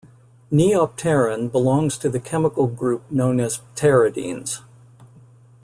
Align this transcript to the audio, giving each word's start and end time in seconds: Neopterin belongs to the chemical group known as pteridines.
Neopterin 0.51 1.51
belongs 1.51 1.95
to 1.95 2.09
the 2.09 2.19
chemical 2.19 2.65
group 2.65 3.03
known 3.11 3.39
as 3.39 3.61
pteridines. 3.75 4.63